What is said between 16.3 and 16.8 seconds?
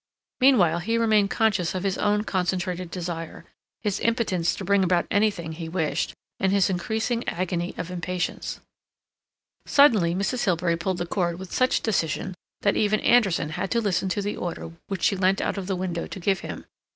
him.